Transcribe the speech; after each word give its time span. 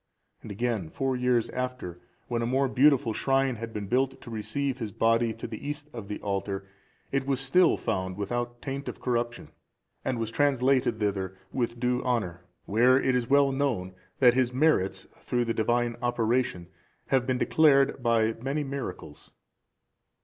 And 0.41 0.49
again, 0.49 0.89
four 0.89 1.15
years 1.15 1.47
after, 1.51 2.01
when 2.27 2.41
a 2.41 2.47
more 2.47 2.67
beautiful 2.67 3.13
shrine 3.13 3.57
had 3.57 3.71
been 3.71 3.85
built 3.85 4.19
to 4.21 4.31
receive 4.31 4.79
his 4.79 4.91
body 4.91 5.31
to 5.35 5.45
the 5.45 5.63
east 5.63 5.91
of 5.93 6.07
the 6.07 6.19
altar, 6.21 6.65
it 7.11 7.27
was 7.27 7.39
still 7.39 7.77
found 7.77 8.17
without 8.17 8.63
taint 8.63 8.89
of 8.89 8.99
corruption, 8.99 9.49
and 10.03 10.17
was 10.17 10.31
translated 10.31 10.97
thither 10.97 11.37
with 11.53 11.79
due 11.79 12.01
honour; 12.03 12.43
where 12.65 12.99
it 12.99 13.15
is 13.15 13.29
well 13.29 13.51
known 13.51 13.93
that 14.17 14.33
his 14.33 14.51
merits, 14.51 15.05
through 15.19 15.45
the 15.45 15.53
divine 15.53 15.95
operation, 16.01 16.69
have 17.09 17.27
been 17.27 17.37
declared 17.37 18.01
by 18.01 18.33
many 18.41 18.63
miracles. 18.63 19.29